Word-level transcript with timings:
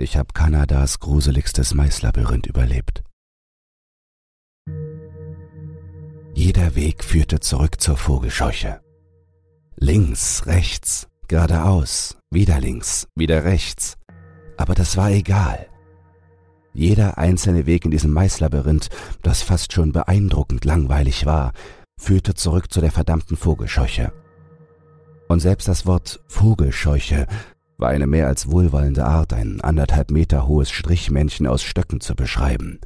Ich 0.00 0.16
habe 0.16 0.32
Kanadas 0.32 0.98
gruseligstes 0.98 1.74
Maislabyrinth 1.74 2.46
überlebt. 2.46 3.02
Jeder 6.32 6.74
Weg 6.74 7.04
führte 7.04 7.40
zurück 7.40 7.82
zur 7.82 7.98
Vogelscheuche. 7.98 8.80
Links, 9.76 10.46
rechts, 10.46 11.06
geradeaus, 11.28 12.16
wieder 12.30 12.60
links, 12.60 13.08
wieder 13.14 13.44
rechts. 13.44 13.98
Aber 14.56 14.74
das 14.74 14.96
war 14.96 15.10
egal. 15.10 15.66
Jeder 16.72 17.18
einzelne 17.18 17.66
Weg 17.66 17.84
in 17.84 17.90
diesem 17.90 18.14
Maislabyrinth, 18.14 18.88
das 19.22 19.42
fast 19.42 19.74
schon 19.74 19.92
beeindruckend 19.92 20.64
langweilig 20.64 21.26
war, 21.26 21.52
führte 22.00 22.32
zurück 22.32 22.72
zu 22.72 22.80
der 22.80 22.90
verdammten 22.90 23.36
Vogelscheuche. 23.36 24.14
Und 25.28 25.40
selbst 25.40 25.68
das 25.68 25.84
Wort 25.84 26.20
Vogelscheuche 26.26 27.26
war 27.80 27.88
eine 27.88 28.06
mehr 28.06 28.26
als 28.26 28.50
wohlwollende 28.50 29.06
Art, 29.06 29.32
ein 29.32 29.60
anderthalb 29.60 30.10
Meter 30.10 30.46
hohes 30.46 30.70
Strichmännchen 30.70 31.46
aus 31.46 31.62
Stöcken 31.62 32.00
zu 32.00 32.14
beschreiben. 32.14 32.80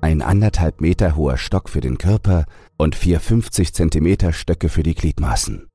Ein 0.00 0.22
anderthalb 0.22 0.80
Meter 0.80 1.16
hoher 1.16 1.38
Stock 1.38 1.68
für 1.68 1.80
den 1.80 1.98
Körper 1.98 2.44
und 2.76 2.94
vier 2.94 3.20
50 3.20 3.72
Zentimeter 3.74 4.32
Stöcke 4.32 4.68
für 4.68 4.82
die 4.82 4.94
Gliedmaßen. 4.94 5.66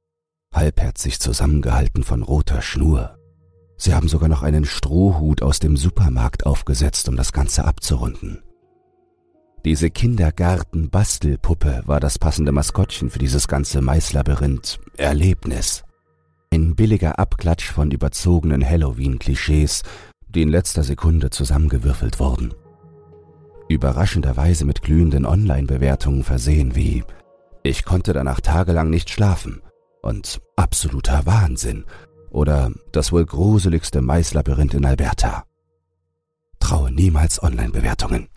Halbherzig 0.54 1.20
zusammengehalten 1.20 2.04
von 2.04 2.24
roter 2.24 2.62
Schnur. 2.62 3.18
Sie 3.78 3.94
haben 3.94 4.08
sogar 4.08 4.30
noch 4.30 4.44
einen 4.44 4.66
Strohhut 4.66 5.42
aus 5.42 5.60
dem 5.60 5.78
Supermarkt 5.78 6.46
aufgesetzt, 6.46 7.08
um 7.08 7.16
das 7.16 7.32
Ganze 7.32 7.66
abzurunden. 7.66 8.44
Diese 9.66 9.90
Kindergarten-Bastelpuppe 9.90 11.84
war 11.86 12.00
das 12.00 12.18
passende 12.18 12.52
Maskottchen 12.52 13.10
für 13.10 13.20
dieses 13.20 13.48
ganze 13.48 13.82
Maislabyrinth 13.82 14.80
Erlebnis. 14.98 15.84
Ein 16.52 16.76
billiger 16.76 17.20
Abklatsch 17.20 17.72
von 17.72 17.92
überzogenen 17.92 18.68
Halloween-Klischees, 18.68 19.84
die 20.28 20.42
in 20.42 20.50
letzter 20.50 20.84
Sekunde 20.84 21.30
zusammengewürfelt 21.30 22.20
wurden. 22.20 22.54
Überraschenderweise 23.68 24.66
mit 24.66 24.82
glühenden 24.82 25.28
Online-Bewertungen 25.28 26.24
versehen 26.24 26.76
wie 26.76 27.04
Ich 27.62 27.86
konnte 27.86 28.14
danach 28.14 28.42
tagelang 28.42 28.90
nicht 28.90 29.12
schlafen 29.12 29.62
und 30.02 30.42
absoluter 30.56 31.28
Wahnsinn 31.28 31.86
oder 32.32 32.72
das 32.92 33.12
wohl 33.12 33.26
gruseligste 33.26 34.02
Maislabyrinth 34.02 34.74
in 34.74 34.86
Alberta. 34.86 35.44
Traue 36.60 36.92
niemals 36.92 37.44
Online-Bewertungen. 37.44 38.28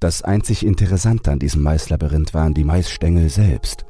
Das 0.00 0.22
einzig 0.22 0.66
Interessante 0.66 1.30
an 1.30 1.38
diesem 1.38 1.62
Maislabyrinth 1.62 2.34
waren 2.34 2.54
die 2.54 2.64
Maisstängel 2.64 3.28
selbst. 3.28 3.86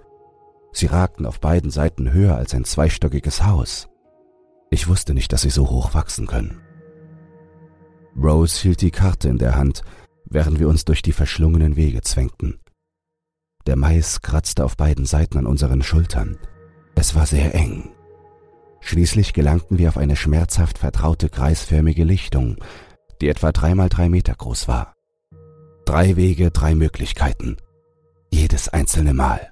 Sie 0.73 0.87
ragten 0.87 1.27
auf 1.27 1.41
beiden 1.41 1.71
Seiten 1.71 2.13
höher 2.13 2.37
als 2.37 2.55
ein 2.55 2.65
zweistöckiges 2.65 3.45
Haus. 3.45 3.89
Ich 4.71 4.89
wusste 4.89 5.15
nicht, 5.15 5.33
dass 5.33 5.43
sie 5.43 5.51
so 5.51 5.69
hoch 5.69 5.95
wachsen 5.95 6.27
können. 6.27 6.61
Rose 8.17 8.61
hielt 8.63 8.81
die 8.81 8.91
Karte 8.91 9.29
in 9.29 9.39
der 9.39 9.57
Hand, 9.57 9.83
während 10.25 10.59
wir 10.59 10.69
uns 10.69 10.85
durch 10.85 11.03
die 11.03 11.13
verschlungenen 11.13 11.77
Wege 11.77 12.01
zwängten. 12.03 12.59
Der 13.67 13.77
Mais 13.77 14.23
kratzte 14.23 14.65
auf 14.65 14.77
beiden 14.77 15.05
Seiten 15.05 15.39
an 15.39 15.47
unseren 15.47 15.83
Schultern. 15.83 16.39
Es 16.95 17.15
war 17.15 17.27
sehr 17.27 17.55
eng. 17.55 17.93
Schließlich 18.81 19.33
gelangten 19.33 19.79
wir 19.79 19.89
auf 19.89 19.97
eine 19.97 20.17
schmerzhaft 20.17 20.79
vertraute 20.79 21.29
kreisförmige 21.29 22.05
Lichtung, 22.05 22.57
die 23.21 23.29
etwa 23.29 23.53
dreimal 23.53 23.89
drei 23.89 24.09
Meter 24.09 24.35
groß 24.35 24.67
war. 24.67 24.95
Drei 25.85 26.17
Wege, 26.17 26.51
drei 26.51 26.75
Möglichkeiten. 26.75 27.57
Jedes 28.31 28.69
einzelne 28.69 29.15
Mal. 29.15 29.52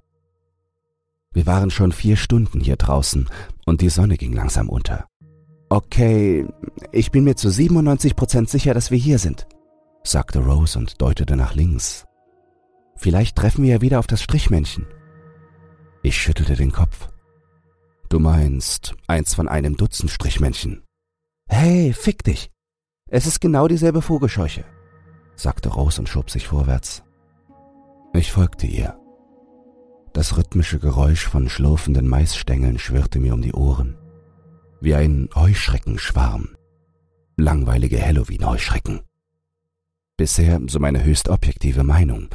Wir 1.33 1.47
waren 1.47 1.71
schon 1.71 1.93
vier 1.93 2.17
Stunden 2.17 2.61
hier 2.61 2.77
draußen 2.77 3.29
und 3.65 3.81
die 3.81 3.89
Sonne 3.89 4.17
ging 4.17 4.33
langsam 4.33 4.69
unter. 4.69 5.07
Okay, 5.69 6.47
ich 6.91 7.13
bin 7.13 7.23
mir 7.23 7.37
zu 7.37 7.51
97 7.51 8.17
Prozent 8.17 8.51
sicher, 8.51 8.75
dass 8.75 8.91
wir 8.91 8.99
hier 8.99 9.21
sind, 9.21 9.47
sagte 10.03 10.41
Rose 10.41 10.77
und 10.77 11.01
deutete 11.01 11.37
nach 11.37 11.55
links. 11.55 12.07
Vielleicht 12.97 13.37
treffen 13.37 13.63
wir 13.63 13.75
ja 13.75 13.81
wieder 13.81 14.01
auf 14.01 14.09
das 14.09 14.23
Strichmännchen. 14.23 14.87
Ich 16.03 16.19
schüttelte 16.19 16.57
den 16.57 16.73
Kopf. 16.73 17.09
Du 18.09 18.19
meinst 18.19 18.95
eins 19.07 19.35
von 19.35 19.47
einem 19.47 19.77
Dutzend 19.77 20.11
Strichmännchen. 20.11 20.83
Hey, 21.47 21.93
fick 21.93 22.25
dich. 22.25 22.51
Es 23.09 23.27
ist 23.27 23.41
genau 23.41 23.69
dieselbe 23.69 24.03
Vogelscheuche, 24.03 24.65
sagte 25.37 25.69
Rose 25.69 26.01
und 26.01 26.09
schob 26.09 26.31
sich 26.31 26.49
vorwärts. 26.49 27.05
Ich 28.13 28.33
folgte 28.33 28.67
ihr. 28.67 28.99
Das 30.21 30.37
rhythmische 30.37 30.79
Geräusch 30.79 31.27
von 31.27 31.49
schlurfenden 31.49 32.07
Maisstängeln 32.07 32.79
schwirrte 32.79 33.19
mir 33.19 33.33
um 33.33 33.41
die 33.41 33.55
Ohren. 33.55 33.97
Wie 34.83 34.95
ein 34.95 35.31
Heuschreckenschwarm. 35.35 36.51
Langweilige 37.39 37.99
Halloween-Heuschrecken. 38.05 39.01
Bisher, 40.19 40.61
so 40.67 40.79
meine 40.79 41.03
höchst 41.03 41.31
objektive 41.31 41.85
Meinung, 41.85 42.29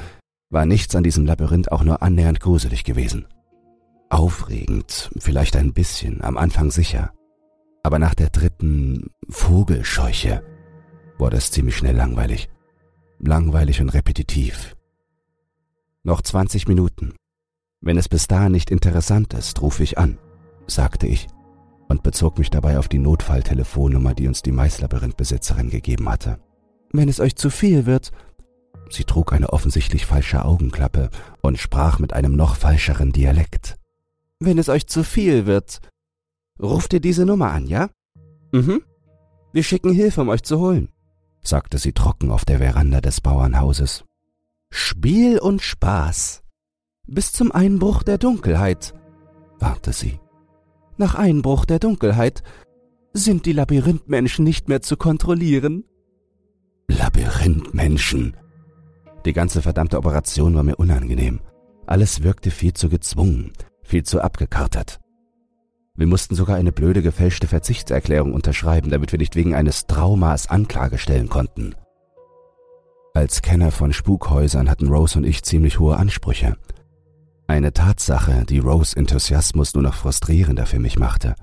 war 0.49 0.65
nichts 0.65 0.95
an 0.95 1.03
diesem 1.03 1.27
Labyrinth 1.27 1.71
auch 1.71 1.83
nur 1.83 2.01
annähernd 2.01 2.39
gruselig 2.39 2.85
gewesen. 2.85 3.27
Aufregend, 4.09 5.11
vielleicht 5.19 5.55
ein 5.55 5.71
bisschen, 5.71 6.23
am 6.23 6.37
Anfang 6.37 6.71
sicher. 6.71 7.13
Aber 7.83 7.99
nach 7.99 8.15
der 8.15 8.31
dritten 8.31 9.11
Vogelscheuche 9.29 10.41
wurde 11.19 11.37
es 11.37 11.51
ziemlich 11.51 11.77
schnell 11.77 11.95
langweilig. 11.95 12.49
Langweilig 13.19 13.79
und 13.79 13.89
repetitiv. 13.89 14.75
Noch 16.01 16.23
20 16.23 16.67
Minuten. 16.67 17.13
Wenn 17.85 17.97
es 17.97 18.09
bis 18.09 18.27
dahin 18.27 18.51
nicht 18.51 18.71
interessant 18.71 19.35
ist, 19.35 19.61
rufe 19.61 19.83
ich 19.83 19.99
an, 19.99 20.17
sagte 20.65 21.05
ich 21.05 21.27
und 21.87 22.01
bezog 22.01 22.39
mich 22.39 22.49
dabei 22.49 22.79
auf 22.79 22.87
die 22.87 22.97
Notfalltelefonnummer, 22.97 24.15
die 24.15 24.27
uns 24.27 24.41
die 24.41 24.51
Maislabyrinth-Besitzerin 24.51 25.69
gegeben 25.69 26.09
hatte. 26.09 26.39
Wenn 26.91 27.09
es 27.09 27.19
euch 27.19 27.35
zu 27.35 27.51
viel 27.51 27.85
wird. 27.85 28.11
Sie 28.89 29.03
trug 29.03 29.33
eine 29.33 29.49
offensichtlich 29.49 30.05
falsche 30.07 30.45
Augenklappe 30.45 31.09
und 31.41 31.59
sprach 31.59 31.99
mit 31.99 32.13
einem 32.13 32.35
noch 32.35 32.55
falscheren 32.55 33.11
Dialekt. 33.11 33.75
Wenn 34.39 34.57
es 34.57 34.67
euch 34.69 34.87
zu 34.87 35.03
viel 35.03 35.45
wird, 35.45 35.79
ruft 36.59 36.93
ihr 36.93 36.99
diese 36.99 37.25
Nummer 37.25 37.51
an, 37.51 37.67
ja? 37.67 37.89
Mhm. 38.51 38.81
Wir 39.53 39.63
schicken 39.63 39.93
Hilfe, 39.93 40.21
um 40.21 40.29
euch 40.29 40.43
zu 40.43 40.59
holen, 40.59 40.89
sagte 41.43 41.77
sie 41.77 41.93
trocken 41.93 42.31
auf 42.31 42.45
der 42.45 42.59
Veranda 42.59 42.99
des 42.99 43.21
Bauernhauses. 43.21 44.05
Spiel 44.71 45.37
und 45.37 45.61
Spaß. 45.61 46.44
Bis 47.07 47.31
zum 47.31 47.51
Einbruch 47.51 48.01
der 48.03 48.17
Dunkelheit, 48.17 48.93
warnte 49.59 49.93
sie. 49.93 50.19
Nach 50.97 51.15
Einbruch 51.15 51.65
der 51.65 51.79
Dunkelheit 51.79 52.41
sind 53.13 53.45
die 53.45 53.53
Labyrinthmenschen 53.53 54.43
nicht 54.43 54.69
mehr 54.69 54.81
zu 54.81 54.97
kontrollieren. 54.97 55.83
Labyrinthmenschen. 56.87 58.35
Die 59.25 59.33
ganze 59.33 59.61
verdammte 59.61 59.97
Operation 59.97 60.55
war 60.55 60.63
mir 60.63 60.75
unangenehm. 60.75 61.41
Alles 61.85 62.23
wirkte 62.23 62.49
viel 62.49 62.73
zu 62.73 62.89
gezwungen, 62.89 63.53
viel 63.83 64.03
zu 64.03 64.21
abgekartet. 64.21 64.99
Wir 65.95 66.07
mussten 66.07 66.35
sogar 66.35 66.57
eine 66.57 66.71
blöde 66.71 67.01
gefälschte 67.01 67.47
Verzichtserklärung 67.47 68.33
unterschreiben, 68.33 68.89
damit 68.89 69.11
wir 69.11 69.19
nicht 69.19 69.35
wegen 69.35 69.53
eines 69.53 69.85
Traumas 69.85 70.49
Anklage 70.49 70.97
stellen 70.97 71.29
konnten. 71.29 71.75
Als 73.13 73.41
Kenner 73.41 73.71
von 73.71 73.93
Spukhäusern 73.93 74.69
hatten 74.69 74.89
Rose 74.89 75.17
und 75.17 75.23
ich 75.23 75.43
ziemlich 75.43 75.79
hohe 75.79 75.95
Ansprüche. 75.95 76.57
Eine 77.47 77.73
Tatsache, 77.73 78.43
die 78.45 78.57
Rose 78.57 78.97
Enthusiasmus 78.97 79.75
nur 79.75 79.83
noch 79.83 79.93
frustrierender 79.93 80.65
für 80.65 80.79
mich 80.79 80.97
machte. 80.97 81.35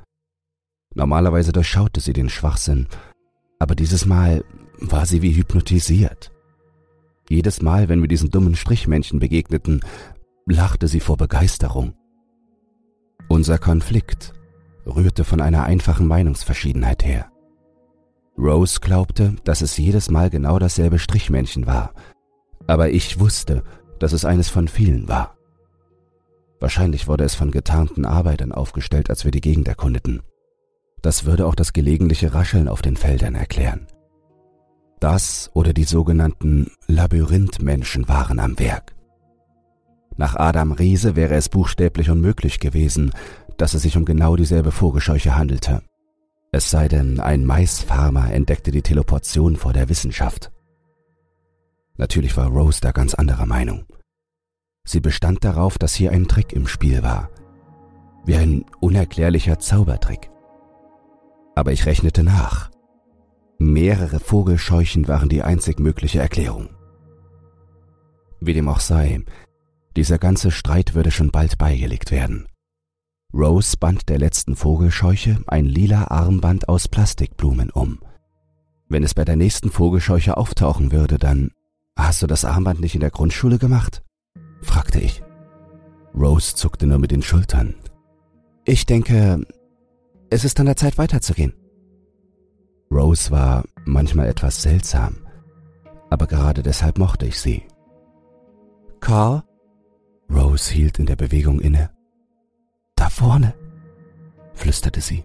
Normalerweise 0.95 1.53
durchschaute 1.53 2.01
sie 2.01 2.13
den 2.13 2.29
Schwachsinn, 2.29 2.89
aber 3.61 3.77
dieses 3.77 4.05
Mal 4.05 4.45
war 4.79 5.07
sie 5.07 5.23
wie 5.23 5.35
hypnotisiert. 5.35 6.33
Jedes 7.29 7.63
Mal, 7.63 7.89
wenn 7.89 8.01
wir 8.01 8.09
diesen 8.09 8.31
dummen 8.31 8.57
Strichmännchen 8.57 9.21
begegneten, 9.21 9.81
lachte 10.45 10.89
sie 10.89 11.01
vor 11.01 11.17
Begeisterung. 11.17 11.95
Unser 13.29 13.59
Konflikt 13.59 14.33
rührte 14.85 15.23
von 15.23 15.41
einer 15.41 15.63
einfachen 15.63 16.09
Meinungsverschiedenheit 16.09 17.05
her. 17.05 17.31
Rose 18.37 18.81
glaubte, 18.81 19.37
dass 19.45 19.63
es 19.63 19.77
jedes 19.77 20.11
Mal 20.11 20.31
genau 20.31 20.59
dasselbe 20.59 20.99
Strichmännchen 20.99 21.67
war, 21.67 21.95
aber 22.67 22.91
ich 22.91 23.21
wusste, 23.21 23.63
dass 24.01 24.13
es 24.13 24.25
eines 24.25 24.49
von 24.49 24.67
vielen 24.67 25.07
war. 25.09 25.37
Wahrscheinlich 26.63 27.09
wurde 27.09 27.25
es 27.25 27.35
von 27.35 27.51
getarnten 27.51 28.05
Arbeitern 28.05 28.53
aufgestellt, 28.53 29.11
als 29.11 29.25
wir 29.25 29.33
die 29.33 29.41
Gegend 29.41 29.67
erkundeten. 29.67 30.23
Das 31.03 31.25
würde 31.25 31.45
auch 31.47 31.57
das 31.57 31.73
gelegentliche 31.73 32.35
Rascheln 32.35 32.69
auf 32.69 32.83
den 32.83 32.97
Feldern 32.97 33.35
erklären. 33.35 33.89
Das 35.01 35.51
oder 35.55 35.73
die 35.73 35.83
sogenannten 35.83 36.71
Labyrinthmenschen 36.87 38.09
waren 38.09 38.39
am 38.39 38.61
Werk. 38.61 38.95
Nach 40.17 40.37
Adam 40.37 40.71
Riese 40.71 41.17
wäre 41.17 41.35
es 41.35 41.49
buchstäblich 41.49 42.11
unmöglich 42.11 42.61
gewesen, 42.61 43.11
dass 43.57 43.75
es 43.75 43.83
sich 43.83 43.97
um 43.97 44.05
genau 44.05 44.37
dieselbe 44.37 44.71
Vogelscheuche 44.71 45.35
handelte. 45.35 45.83
Es 46.53 46.71
sei 46.71 46.87
denn, 46.87 47.19
ein 47.19 47.45
Maisfarmer 47.45 48.33
entdeckte 48.33 48.71
die 48.71 48.83
Teleportation 48.83 49.57
vor 49.57 49.73
der 49.73 49.89
Wissenschaft. 49.89 50.53
Natürlich 51.97 52.37
war 52.37 52.47
Rose 52.47 52.81
da 52.81 52.93
ganz 52.93 53.15
anderer 53.15 53.47
Meinung. 53.47 53.85
Sie 54.85 55.01
bestand 55.01 55.45
darauf, 55.45 55.79
dass 55.79 55.95
hier 55.95 56.11
ein 56.13 56.29
Trick 56.29 56.53
im 56.53 56.67
Spiel 56.67 57.03
war. 57.03 57.31
Wie 58.25 58.37
ein 58.37 58.65
unerklärlicher 58.81 59.59
Zaubertrick. 59.59 60.31
Aber 61.55 61.73
ich 61.73 61.87
rechnete 61.87 62.23
nach. 62.23 62.71
Mehrere 63.59 64.21
Vogelscheuchen 64.21 65.09
waren 65.09 65.29
die 65.29 65.43
einzig 65.43 65.79
mögliche 65.79 66.21
Erklärung. 66.21 66.71
Wie 68.41 68.55
dem 68.55 68.69
auch 68.69 68.81
sei, 68.81 69.23
dieser 69.97 70.19
ganze 70.19 70.51
Streit 70.51 70.95
würde 70.95 71.11
schon 71.11 71.31
bald 71.31 71.59
beigelegt 71.59 72.11
werden. 72.11 72.49
Rose 73.33 73.77
band 73.77 74.09
der 74.09 74.19
letzten 74.19 74.57
Vogelscheuche 74.57 75.43
ein 75.47 75.65
lila 75.65 76.09
Armband 76.09 76.69
aus 76.69 76.89
Plastikblumen 76.89 77.71
um. 77.71 78.01
Wenn 78.89 79.05
es 79.05 79.15
bei 79.15 79.25
der 79.25 79.37
nächsten 79.37 79.71
Vogelscheuche 79.71 80.37
auftauchen 80.37 80.93
würde, 80.93 81.19
dann 81.19 81.53
Hast 81.97 82.23
du 82.23 82.27
das 82.27 82.45
Armband 82.45 82.81
nicht 82.81 82.95
in 82.95 83.01
der 83.01 83.11
Grundschule 83.11 83.59
gemacht? 83.59 84.03
Fragte 84.63 85.01
ich. 85.01 85.23
Rose 86.15 86.55
zuckte 86.55 86.87
nur 86.87 86.99
mit 86.99 87.11
den 87.11 87.23
Schultern. 87.23 87.75
Ich 88.65 88.87
denke, 88.87 89.45
es 90.31 90.45
ist 90.45 90.61
an 90.61 90.67
der 90.67 90.77
Zeit 90.77 90.99
weiterzugehen. 90.99 91.55
Rose 92.91 93.31
war 93.31 93.65
manchmal 93.85 94.29
etwas 94.29 94.63
seltsam, 94.63 95.27
aber 96.11 96.27
gerade 96.27 96.63
deshalb 96.63 96.99
mochte 96.99 97.27
ich 97.27 97.41
sie. 97.41 97.63
Carl? 99.01 99.43
Rose 100.31 100.73
hielt 100.73 100.99
in 100.99 101.07
der 101.07 101.17
Bewegung 101.17 101.61
inne. 101.61 101.91
Da 102.95 103.09
vorne, 103.11 103.55
flüsterte 104.55 105.01
sie. 105.01 105.25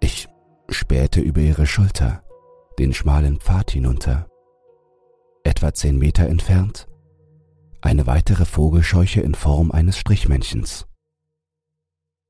Ich 0.00 0.28
spähte 0.68 1.20
über 1.20 1.40
ihre 1.40 1.66
Schulter, 1.66 2.22
den 2.78 2.92
schmalen 2.92 3.38
Pfad 3.38 3.70
hinunter. 3.70 4.26
Etwa 5.44 5.72
zehn 5.72 5.96
Meter 5.98 6.26
entfernt 6.26 6.85
eine 7.86 8.06
weitere 8.06 8.44
Vogelscheuche 8.44 9.20
in 9.20 9.34
Form 9.34 9.70
eines 9.70 9.96
Strichmännchens. 9.96 10.86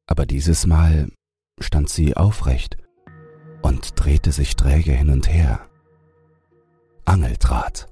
Aber 0.07 0.27
dieses 0.27 0.67
Mal 0.67 1.11
stand 1.59 1.89
sie 1.89 2.15
aufrecht 2.15 2.77
und 3.63 3.93
drehte 3.97 4.33
sich 4.33 4.55
träge 4.57 4.93
hin 4.93 5.09
und 5.09 5.29
her. 5.29 5.67
Angeldraht. 7.07 7.89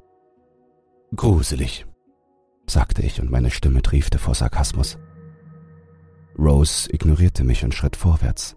Gruselig, 1.17 1.87
sagte 2.67 3.01
ich 3.01 3.21
und 3.21 3.31
meine 3.31 3.51
Stimme 3.51 3.81
triefte 3.81 4.19
vor 4.19 4.35
Sarkasmus. 4.35 4.99
Rose 6.39 6.93
ignorierte 6.93 7.45
mich 7.45 7.65
und 7.65 7.75
schritt 7.75 7.97
vorwärts. 7.97 8.57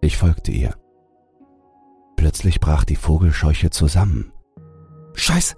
Ich 0.00 0.16
folgte 0.16 0.50
ihr. 0.50 0.74
Plötzlich 2.16 2.58
brach 2.58 2.84
die 2.84 2.96
Vogelscheuche 2.96 3.70
zusammen. 3.70 4.32
Scheiß! 5.14 5.54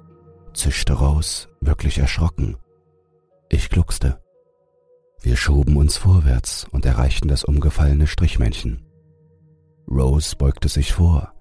zischte 0.52 0.94
Rose, 0.94 1.47
wirklich 1.60 1.98
erschrocken. 1.98 2.56
Ich 3.48 3.70
gluckste. 3.70 4.22
Wir 5.20 5.36
schoben 5.36 5.76
uns 5.76 5.96
vorwärts 5.96 6.66
und 6.70 6.86
erreichten 6.86 7.28
das 7.28 7.44
umgefallene 7.44 8.06
Strichmännchen. 8.06 8.84
Rose 9.90 10.36
beugte 10.36 10.68
sich 10.68 10.92
vor 10.92 11.32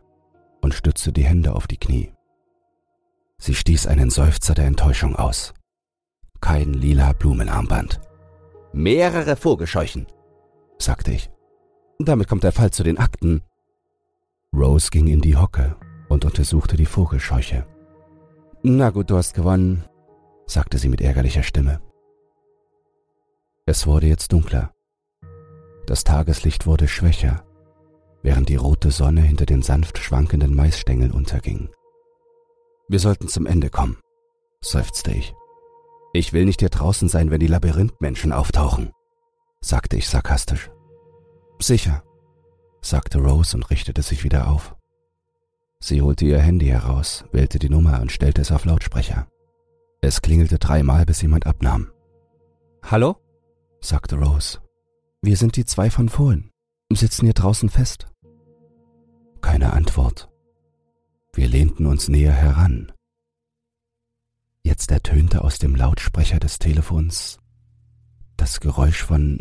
und 0.62 0.74
stützte 0.74 1.12
die 1.12 1.26
Hände 1.26 1.54
auf 1.54 1.68
die 1.68 1.78
Knie. 1.78 2.12
Sie 3.40 3.54
stieß 3.54 3.88
einen 3.88 4.10
Seufzer 4.10 4.56
der 4.56 4.66
Enttäuschung 4.66 5.16
aus. 5.16 5.54
Kein 6.42 6.74
lila 6.74 7.14
Blumenarmband. 7.14 8.00
Mehrere 8.74 9.36
Vogelscheuchen, 9.36 10.08
sagte 10.80 11.12
ich. 11.12 11.30
Damit 12.00 12.28
kommt 12.28 12.44
der 12.44 12.52
Fall 12.52 12.72
zu 12.72 12.84
den 12.84 12.98
Akten. 12.98 13.42
Rose 14.56 14.90
ging 14.92 15.08
in 15.08 15.22
die 15.22 15.36
Hocke 15.36 15.76
und 16.10 16.26
untersuchte 16.26 16.78
die 16.78 16.86
Vogelscheuche. 16.86 17.66
Na 18.64 18.90
gut, 18.90 19.10
du 19.10 19.18
hast 19.18 19.34
gewonnen, 19.34 19.84
sagte 20.48 20.78
sie 20.78 20.90
mit 20.90 21.02
ärgerlicher 21.02 21.44
Stimme. 21.44 21.82
Es 23.66 23.86
wurde 23.86 24.08
jetzt 24.08 24.32
dunkler. 24.32 24.74
Das 25.86 26.04
Tageslicht 26.04 26.66
wurde 26.66 26.88
schwächer, 26.88 27.44
während 28.24 28.50
die 28.50 28.56
rote 28.56 28.92
Sonne 28.92 29.22
hinter 29.22 29.46
den 29.46 29.62
sanft 29.62 29.98
schwankenden 29.98 30.56
Maisstängeln 30.56 31.12
unterging. 31.12 31.70
Wir 32.88 33.00
sollten 33.00 33.28
zum 33.28 33.46
Ende 33.46 33.70
kommen, 33.70 33.98
seufzte 34.62 35.12
ich. 35.12 35.36
Ich 36.14 36.32
will 36.32 36.46
nicht 36.46 36.62
hier 36.62 36.70
draußen 36.70 37.10
sein, 37.10 37.30
wenn 37.30 37.42
die 37.42 37.48
Labyrinthmenschen 37.48 38.32
auftauchen, 38.32 38.92
sagte 39.60 39.98
ich 39.98 40.08
sarkastisch. 40.08 40.72
Sicher, 41.60 42.04
sagte 42.82 43.20
Rose 43.20 43.58
und 43.58 43.70
richtete 43.70 44.02
sich 44.02 44.24
wieder 44.24 44.50
auf. 44.50 44.76
Sie 45.80 46.02
holte 46.02 46.26
ihr 46.26 46.40
Handy 46.40 46.68
heraus, 46.68 47.26
wählte 47.32 47.60
die 47.60 47.70
Nummer 47.70 48.02
und 48.02 48.12
stellte 48.12 48.42
es 48.42 48.52
auf 48.52 48.66
Lautsprecher. 48.66 49.28
Es 50.02 50.22
klingelte 50.22 50.60
dreimal, 50.60 51.06
bis 51.06 51.22
jemand 51.22 51.48
abnahm. 51.48 51.92
Hallo? 52.84 53.18
sagte 53.82 54.16
Rose. 54.16 54.60
Wir 55.22 55.38
sind 55.38 55.56
die 55.56 55.66
zwei 55.66 55.90
von 55.90 56.10
vorhin, 56.10 56.52
sitzen 56.92 57.26
hier 57.26 57.34
draußen 57.34 57.70
fest. 57.70 58.08
Keine 59.42 59.74
Antwort. 59.74 60.30
Wir 61.34 61.48
lehnten 61.48 61.86
uns 61.86 62.08
näher 62.10 62.34
heran. 62.34 62.92
Jetzt 64.64 64.92
ertönte 64.92 65.44
aus 65.44 65.60
dem 65.60 65.76
Lautsprecher 65.76 66.40
des 66.40 66.60
Telefons 66.60 67.40
das 68.36 68.60
Geräusch 68.60 69.04
von 69.04 69.40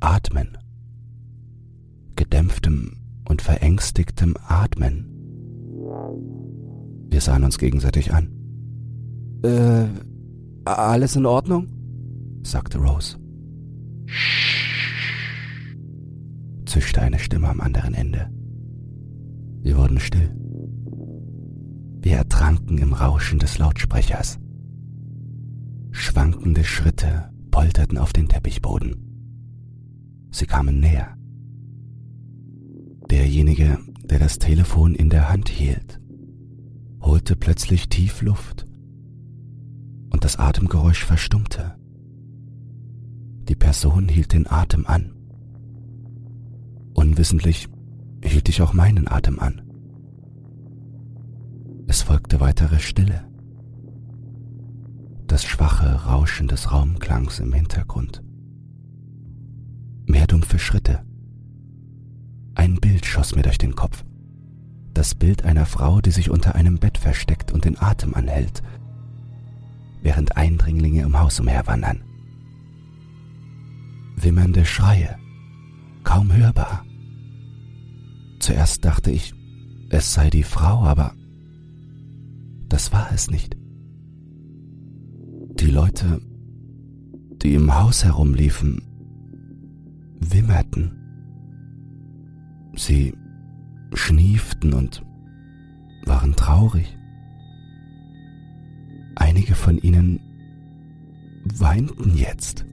Atmen, 0.00 0.56
gedämpftem 2.16 2.96
und 3.28 3.42
verängstigtem 3.42 4.36
Atmen. 4.46 5.12
Wir 7.10 7.20
sahen 7.20 7.44
uns 7.44 7.58
gegenseitig 7.58 8.12
an. 8.12 8.35
Äh, 9.42 9.86
alles 10.64 11.16
in 11.16 11.26
Ordnung? 11.26 11.68
sagte 12.42 12.78
Rose. 12.78 13.18
zischte 16.66 17.00
eine 17.00 17.18
Stimme 17.18 17.48
am 17.48 17.62
anderen 17.62 17.94
Ende. 17.94 18.30
Wir 19.62 19.78
wurden 19.78 19.98
still. 19.98 20.30
Wir 22.02 22.18
ertranken 22.18 22.76
im 22.78 22.92
Rauschen 22.92 23.38
des 23.38 23.56
Lautsprechers. 23.58 24.38
Schwankende 25.90 26.64
Schritte 26.64 27.30
polterten 27.50 27.96
auf 27.96 28.12
den 28.12 28.28
Teppichboden. 28.28 28.94
Sie 30.30 30.44
kamen 30.44 30.80
näher. 30.80 31.16
Derjenige, 33.10 33.78
der 34.04 34.18
das 34.18 34.38
Telefon 34.38 34.94
in 34.94 35.08
der 35.08 35.30
Hand 35.30 35.48
hielt, 35.48 35.98
holte 37.00 37.36
plötzlich 37.36 37.88
tief 37.88 38.20
Luft 38.20 38.66
das 40.26 40.40
Atemgeräusch 40.40 41.04
verstummte. 41.04 41.76
Die 43.48 43.54
Person 43.54 44.08
hielt 44.08 44.32
den 44.32 44.50
Atem 44.50 44.84
an. 44.84 45.12
Unwissentlich 46.94 47.68
hielt 48.24 48.48
ich 48.48 48.60
auch 48.60 48.72
meinen 48.72 49.06
Atem 49.06 49.38
an. 49.38 49.62
Es 51.86 52.02
folgte 52.02 52.40
weitere 52.40 52.80
Stille. 52.80 53.24
Das 55.28 55.44
schwache 55.44 56.06
Rauschen 56.06 56.48
des 56.48 56.72
Raumklangs 56.72 57.38
im 57.38 57.52
Hintergrund. 57.52 58.24
Mehr 60.06 60.26
dumpfe 60.26 60.58
Schritte. 60.58 61.04
Ein 62.56 62.80
Bild 62.80 63.06
schoss 63.06 63.36
mir 63.36 63.42
durch 63.42 63.58
den 63.58 63.76
Kopf 63.76 64.04
das 64.96 65.14
Bild 65.14 65.44
einer 65.44 65.66
Frau, 65.66 66.00
die 66.00 66.10
sich 66.10 66.30
unter 66.30 66.54
einem 66.54 66.78
Bett 66.78 66.96
versteckt 66.96 67.52
und 67.52 67.66
den 67.66 67.78
Atem 67.78 68.14
anhält, 68.14 68.62
während 70.06 70.36
Eindringlinge 70.36 71.02
im 71.02 71.18
Haus 71.18 71.40
umherwandern. 71.40 72.00
Wimmernde 74.14 74.64
Schreie, 74.64 75.18
kaum 76.04 76.32
hörbar. 76.32 76.86
Zuerst 78.38 78.84
dachte 78.84 79.10
ich, 79.10 79.34
es 79.90 80.14
sei 80.14 80.30
die 80.30 80.44
Frau, 80.44 80.84
aber 80.84 81.12
das 82.68 82.92
war 82.92 83.10
es 83.12 83.32
nicht. 83.32 83.56
Die 85.58 85.72
Leute, 85.72 86.20
die 87.42 87.54
im 87.54 87.74
Haus 87.74 88.04
herumliefen, 88.04 88.82
wimmerten. 90.20 90.92
Sie 92.76 93.12
schnieften 93.92 94.72
und 94.72 95.04
waren 96.04 96.36
traurig. 96.36 96.96
Einige 99.16 99.54
von 99.54 99.78
ihnen 99.78 100.20
weinten 101.58 102.16
jetzt. 102.16 102.64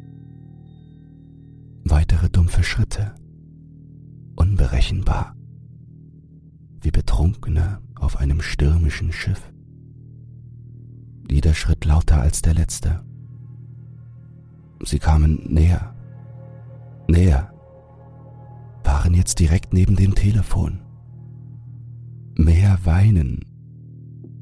Weitere 1.85 2.29
dumpfe 2.29 2.63
Schritte, 2.63 3.15
unberechenbar, 4.35 5.35
wie 6.81 6.91
Betrunkene 6.91 7.79
auf 7.95 8.17
einem 8.17 8.41
stürmischen 8.41 9.11
Schiff. 9.11 9.51
Jeder 11.29 11.53
Schritt 11.53 11.85
lauter 11.85 12.21
als 12.21 12.41
der 12.41 12.53
letzte. 12.53 13.03
Sie 14.83 14.99
kamen 14.99 15.41
näher, 15.47 15.95
näher, 17.07 17.53
waren 18.83 19.13
jetzt 19.13 19.39
direkt 19.39 19.73
neben 19.73 19.95
dem 19.95 20.13
Telefon 20.13 20.79
mehr 22.35 22.77
weinen, 22.83 23.45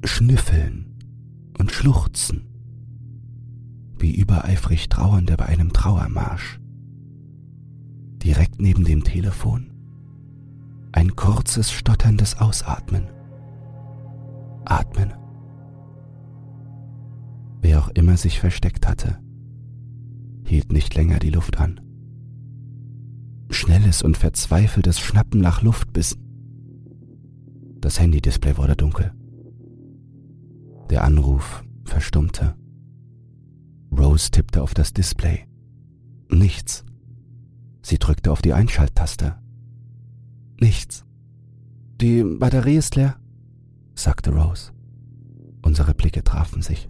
schnüffeln 0.03 0.90
und 1.58 1.72
schluchzen, 1.72 2.43
wie 3.98 4.15
übereifrig 4.15 4.89
Trauernde 4.89 5.38
bei 5.38 5.46
einem 5.46 5.74
Trauermarsch. 5.74 6.60
Direkt 8.24 8.62
neben 8.62 8.84
dem 8.84 9.03
Telefon 9.03 9.72
Ein 10.91 11.15
kurzes, 11.15 11.72
stotterndes 11.72 12.38
Ausatmen. 12.39 13.08
Atmen. 14.65 15.13
Wer 17.62 17.79
auch 17.79 17.89
immer 17.89 18.17
sich 18.17 18.39
versteckt 18.39 18.88
hatte, 18.88 19.20
hielt 20.43 20.72
nicht 20.72 20.96
länger 20.96 21.20
die 21.20 21.29
Luft 21.29 21.60
an. 21.60 21.79
Schnelles 23.50 24.01
und 24.01 24.17
verzweifeltes 24.17 25.00
Schnappen 25.00 25.41
nach 25.41 25.62
Luft, 25.62 25.93
bis 25.93 26.17
das 27.79 28.00
Handy-Display 28.00 28.58
wurde 28.58 28.75
dunkel. 28.75 29.13
Der 30.91 31.05
Anruf 31.05 31.63
verstummte. 31.86 32.53
Rose 33.98 34.29
tippte 34.29 34.62
auf 34.62 34.74
das 34.74 34.91
Display. 34.93 35.48
Nichts. 36.29 36.83
Sie 37.81 37.98
drückte 37.98 38.29
auf 38.29 38.41
die 38.41 38.51
Einschalttaste. 38.51 39.38
Nichts. 40.60 41.05
Die 42.01 42.24
Batterie 42.24 42.75
ist 42.75 42.98
leer, 42.98 43.15
sagte 43.95 44.31
Rose. 44.31 44.74
Unsere 45.62 45.93
Blicke 45.93 46.25
trafen 46.25 46.62
sich. 46.62 46.89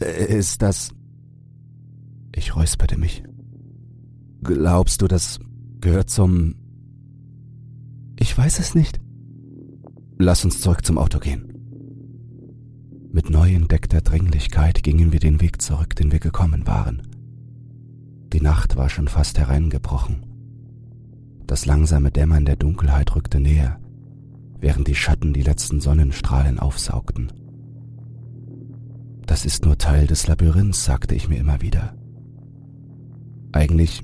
Ist 0.00 0.62
das... 0.62 0.94
Ich 2.34 2.56
räusperte 2.56 2.96
mich. 2.96 3.22
Glaubst 4.42 5.02
du, 5.02 5.08
das 5.08 5.38
gehört 5.80 6.08
zum... 6.08 6.54
Ich 8.18 8.36
weiß 8.36 8.58
es 8.60 8.74
nicht. 8.74 8.98
Lass 10.16 10.42
uns 10.44 10.62
zurück 10.62 10.86
zum 10.86 10.96
Auto 10.96 11.18
gehen. 11.18 11.47
Mit 13.10 13.30
neu 13.30 13.54
entdeckter 13.54 14.02
Dringlichkeit 14.02 14.82
gingen 14.82 15.12
wir 15.12 15.20
den 15.20 15.40
Weg 15.40 15.62
zurück, 15.62 15.96
den 15.96 16.12
wir 16.12 16.18
gekommen 16.18 16.66
waren. 16.66 17.02
Die 18.32 18.42
Nacht 18.42 18.76
war 18.76 18.90
schon 18.90 19.08
fast 19.08 19.38
hereingebrochen. 19.38 20.26
Das 21.46 21.64
langsame 21.64 22.10
Dämmern 22.10 22.44
der 22.44 22.56
Dunkelheit 22.56 23.16
rückte 23.16 23.40
näher, 23.40 23.80
während 24.60 24.86
die 24.86 24.94
Schatten 24.94 25.32
die 25.32 25.42
letzten 25.42 25.80
Sonnenstrahlen 25.80 26.58
aufsaugten. 26.58 27.32
Das 29.26 29.46
ist 29.46 29.64
nur 29.64 29.78
Teil 29.78 30.06
des 30.06 30.26
Labyrinths, 30.26 30.84
sagte 30.84 31.14
ich 31.14 31.30
mir 31.30 31.38
immer 31.38 31.62
wieder. 31.62 31.94
Eigentlich 33.52 34.02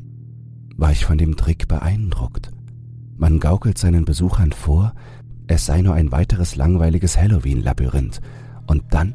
war 0.77 0.93
ich 0.93 1.05
von 1.05 1.19
dem 1.19 1.37
Trick 1.37 1.69
beeindruckt. 1.69 2.51
Man 3.19 3.39
gaukelt 3.39 3.77
seinen 3.77 4.07
Besuchern 4.07 4.53
vor, 4.53 4.95
es 5.47 5.67
sei 5.67 5.83
nur 5.83 5.93
ein 5.93 6.11
weiteres 6.11 6.57
langweiliges 6.57 7.19
Halloween-Labyrinth, 7.19 8.23
und 8.67 8.83
dann 8.91 9.15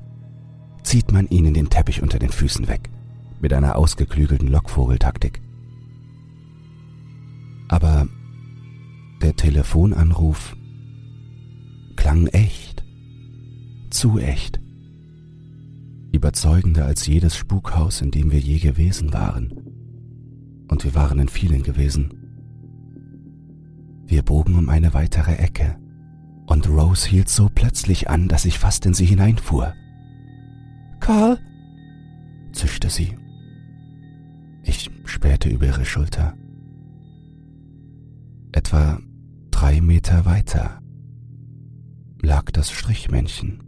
zieht 0.84 1.12
man 1.12 1.27
ihnen 1.27 1.53
den 1.53 1.70
Teppich 1.70 2.01
unter 2.01 2.20
den 2.20 2.29
Füßen 2.29 2.68
weg, 2.68 2.89
mit 3.41 3.53
einer 3.53 3.75
ausgeklügelten 3.75 4.48
Lockvogeltaktik. 4.48 5.41
Aber 7.68 8.08
der 9.22 9.36
Telefonanruf 9.36 10.56
klang 11.96 12.27
echt, 12.27 12.84
zu 13.89 14.18
echt, 14.18 14.60
überzeugender 16.12 16.86
als 16.86 17.06
jedes 17.06 17.36
Spukhaus, 17.36 18.01
in 18.01 18.12
dem 18.12 18.32
wir 18.32 18.39
je 18.39 18.58
gewesen 18.58 19.13
waren. 19.13 19.53
Und 20.68 20.84
wir 20.84 20.96
waren 20.96 21.20
in 21.20 21.29
vielen 21.29 21.63
gewesen. 21.63 22.13
Wir 24.06 24.24
bogen 24.24 24.56
um 24.56 24.70
eine 24.70 24.94
weitere 24.94 25.36
Ecke, 25.36 25.77
und 26.50 26.68
Rose 26.68 27.08
hielt 27.08 27.29
so 27.29 27.48
plötzlich 27.53 28.10
an, 28.10 28.27
dass 28.27 28.46
ich 28.46 28.58
fast 28.58 28.86
in 28.88 28.96
sie 28.96 29.06
hineinfuhr. 29.06 29.75
Karl, 31.00 31.39
zischte 32.53 32.89
sie. 32.89 33.15
Ich 34.63 34.89
spähte 35.06 35.48
über 35.48 35.68
ihre 35.68 35.86
Schulter. 35.86 36.36
Etwa 38.51 39.00
drei 39.51 39.79
Meter 39.79 40.25
weiter 40.25 40.82
lag 42.20 42.46
das 42.51 42.72
Strichmännchen. 42.72 43.63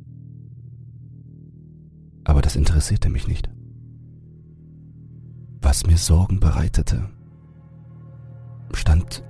Aber 2.24 2.42
das 2.42 2.56
interessierte 2.56 3.10
mich 3.10 3.28
nicht. 3.28 3.48
Was 5.62 5.86
mir 5.86 5.98
Sorgen 5.98 6.40
bereitete, 6.40 7.10
stand 8.74 9.24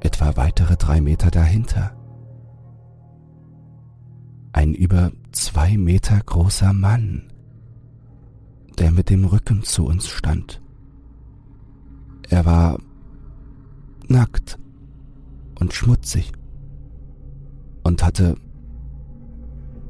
etwa 0.00 0.36
weitere 0.36 0.76
drei 0.76 1.00
Meter 1.00 1.30
dahinter. 1.30 1.95
Ein 4.56 4.72
über 4.72 5.12
zwei 5.32 5.76
Meter 5.76 6.18
großer 6.18 6.72
Mann, 6.72 7.24
der 8.78 8.90
mit 8.90 9.10
dem 9.10 9.26
Rücken 9.26 9.62
zu 9.64 9.84
uns 9.84 10.08
stand. 10.08 10.62
Er 12.30 12.46
war 12.46 12.78
nackt 14.08 14.58
und 15.60 15.74
schmutzig 15.74 16.32
und 17.84 18.02
hatte 18.02 18.36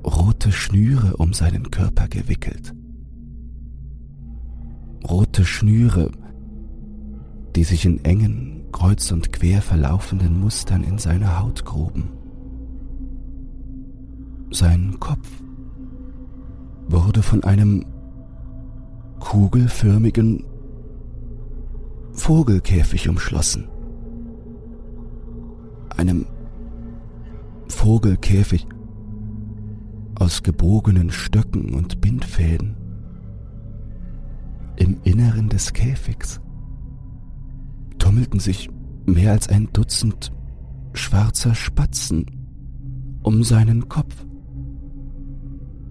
rote 0.05 0.51
Schnüre 0.51 1.17
um 1.17 1.33
seinen 1.33 1.71
Körper 1.71 2.09
gewickelt. 2.09 2.75
Rote 5.09 5.45
Schnüre, 5.45 6.11
die 7.55 7.63
sich 7.63 7.85
in 7.85 8.05
engen, 8.05 8.65
kreuz 8.73 9.13
und 9.13 9.33
quer 9.33 9.63
verlaufenden 9.63 10.41
Mustern 10.41 10.83
in 10.83 10.99
seine 10.99 11.39
Haut 11.39 11.65
gruben. 11.65 12.16
Sein 14.51 14.99
Kopf 15.01 15.29
wurde 16.89 17.23
von 17.23 17.43
einem 17.45 17.85
kugelförmigen 19.19 20.45
Vogelkäfig 22.13 23.09
umschlossen. 23.09 23.69
Einem 25.97 26.27
Vogelkäfig 27.69 28.67
aus 30.15 30.43
gebogenen 30.43 31.11
Stöcken 31.11 31.75
und 31.75 32.01
Bindfäden. 32.01 32.77
Im 34.77 34.99
Inneren 35.03 35.49
des 35.49 35.73
Käfigs 35.73 36.41
tummelten 37.99 38.41
sich 38.41 38.71
mehr 39.07 39.33
als 39.33 39.49
ein 39.49 39.69
Dutzend 39.73 40.33
schwarzer 40.93 41.55
Spatzen 41.55 42.27
um 43.23 43.43
seinen 43.43 43.89
Kopf 43.89 44.26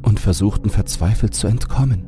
und 0.06 0.20
versuchten 0.20 0.70
verzweifelt 0.70 1.34
zu 1.34 1.48
entkommen. 1.48 2.04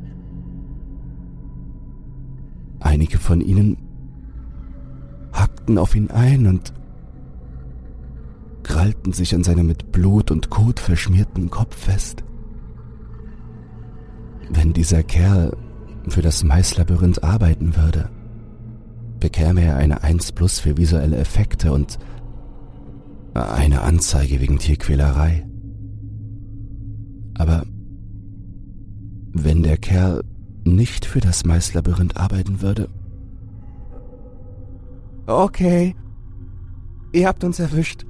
Einige 2.80 3.18
von 3.18 3.40
ihnen 3.40 3.76
hackten 5.32 5.78
auf 5.78 5.94
ihn 5.94 6.10
ein 6.10 6.46
und 6.46 6.72
krallten 8.62 9.12
sich 9.12 9.34
an 9.34 9.42
seinem 9.42 9.66
mit 9.66 9.92
Blut 9.92 10.30
und 10.30 10.48
Kot 10.48 10.78
verschmierten 10.78 11.50
Kopf 11.50 11.76
fest. 11.76 12.22
Wenn 14.48 14.72
dieser 14.72 15.02
Kerl 15.02 15.56
für 16.08 16.22
das 16.22 16.44
Maislabyrinth 16.44 17.22
arbeiten 17.22 17.76
würde, 17.76 18.10
bekäme 19.18 19.62
er 19.62 19.76
eine 19.76 20.02
1 20.04 20.32
plus 20.32 20.60
für 20.60 20.76
visuelle 20.76 21.16
Effekte 21.16 21.72
und 21.72 21.98
eine 23.34 23.82
Anzeige 23.82 24.40
wegen 24.40 24.58
Tierquälerei. 24.58 25.46
Aber 27.36 27.64
wenn 29.44 29.62
der 29.62 29.76
Kerl 29.76 30.24
nicht 30.64 31.04
für 31.04 31.20
das 31.20 31.44
Maislabyrinth 31.44 32.16
arbeiten 32.16 32.60
würde. 32.60 32.88
Okay, 35.26 35.94
ihr 37.12 37.28
habt 37.28 37.44
uns 37.44 37.58
erwischt, 37.58 38.06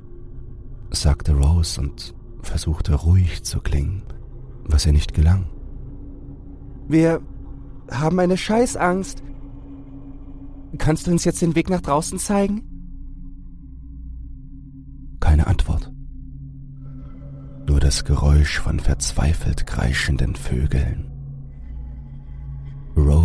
sagte 0.91 1.33
Rose 1.35 1.81
und 1.81 2.15
versuchte 2.43 2.95
ruhig 2.95 3.43
zu 3.43 3.61
klingen, 3.61 4.03
was 4.65 4.87
ihr 4.87 4.93
nicht 4.93 5.15
gelang. 5.15 5.47
Wir 6.87 7.21
haben 7.91 8.19
eine 8.19 8.37
Scheißangst. 8.37 9.23
Kannst 10.79 11.07
du 11.07 11.11
uns 11.11 11.25
jetzt 11.25 11.43
den 11.43 11.55
Weg 11.55 11.71
nach 11.71 11.81
draußen 11.81 12.19
zeigen? 12.19 12.63
Keine 15.21 15.47
Antwort. 15.47 15.93
Nur 17.67 17.81
das 17.81 18.05
Geräusch 18.05 18.61
von 18.61 18.81
verzweifelt 18.81 19.67
kreischenden 19.67 20.37
Vögeln. 20.37 21.18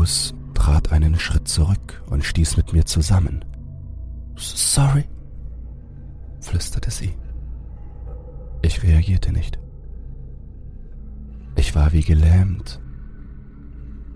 Rose 0.03 0.33
trat 0.53 0.91
einen 0.91 1.17
Schritt 1.17 1.47
zurück 1.47 2.03
und 2.09 2.25
stieß 2.25 2.57
mit 2.57 2.73
mir 2.73 2.85
zusammen. 2.85 3.45
Sorry, 4.35 5.05
flüsterte 6.41 6.91
sie. 6.91 7.13
Ich 8.61 8.83
reagierte 8.83 9.31
nicht. 9.31 9.59
Ich 11.55 11.73
war 11.73 11.93
wie 11.93 12.01
gelähmt, 12.01 12.81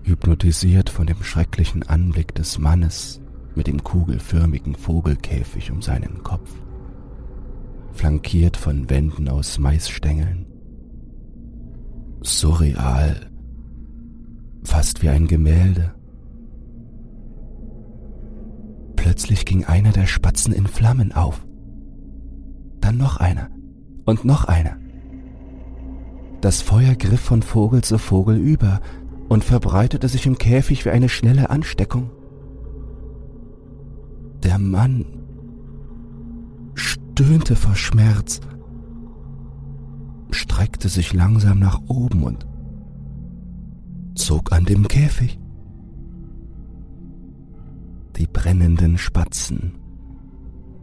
hypnotisiert 0.02 0.90
von 0.90 1.06
dem 1.06 1.22
schrecklichen 1.22 1.82
Anblick 1.84 2.34
des 2.34 2.58
Mannes 2.58 3.22
mit 3.54 3.66
dem 3.66 3.82
kugelförmigen 3.82 4.74
Vogelkäfig 4.74 5.70
um 5.70 5.80
seinen 5.80 6.22
Kopf, 6.22 6.50
flankiert 7.92 8.58
von 8.58 8.90
Wänden 8.90 9.28
aus 9.30 9.58
Maisstängeln. 9.58 10.44
Surreal, 12.20 13.30
fast 14.68 15.02
wie 15.02 15.08
ein 15.08 15.26
Gemälde. 15.26 15.94
Plötzlich 18.96 19.46
ging 19.46 19.64
einer 19.64 19.92
der 19.92 20.06
Spatzen 20.06 20.52
in 20.52 20.66
Flammen 20.66 21.12
auf. 21.12 21.46
Dann 22.80 22.98
noch 22.98 23.16
einer 23.16 23.48
und 24.04 24.24
noch 24.24 24.44
einer. 24.44 24.76
Das 26.42 26.60
Feuer 26.60 26.94
griff 26.94 27.20
von 27.20 27.42
Vogel 27.42 27.82
zu 27.82 27.98
Vogel 27.98 28.36
über 28.36 28.80
und 29.28 29.42
verbreitete 29.42 30.06
sich 30.06 30.26
im 30.26 30.36
Käfig 30.36 30.84
wie 30.84 30.90
eine 30.90 31.08
schnelle 31.08 31.50
Ansteckung. 31.50 32.10
Der 34.42 34.58
Mann 34.58 35.06
stöhnte 36.74 37.56
vor 37.56 37.74
Schmerz, 37.74 38.40
streckte 40.30 40.88
sich 40.88 41.14
langsam 41.14 41.58
nach 41.58 41.80
oben 41.88 42.22
und 42.22 42.46
zog 44.18 44.52
an 44.52 44.64
dem 44.64 44.86
Käfig. 44.88 45.38
Die 48.16 48.26
brennenden 48.26 48.98
Spatzen 48.98 49.78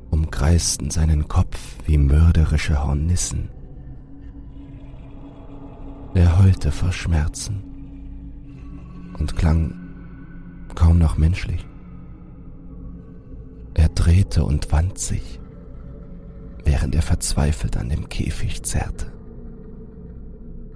umkreisten 0.10 0.90
seinen 0.90 1.28
Kopf 1.28 1.58
wie 1.86 1.98
mörderische 1.98 2.82
Hornissen. 2.82 3.50
Er 6.14 6.40
heulte 6.40 6.72
vor 6.72 6.94
Schmerzen 6.94 7.62
und 9.20 9.36
klang 9.36 9.76
kaum 10.74 10.98
noch 10.98 11.18
menschlich. 11.18 11.66
Er 13.74 13.90
drehte 13.90 14.46
und 14.46 14.72
wand 14.72 14.98
sich, 14.98 15.42
während 16.64 16.96
er 16.96 17.02
verzweifelt 17.02 17.76
an 17.76 17.90
dem 17.90 18.08
Käfig 18.08 18.64
zerrte. 18.64 19.12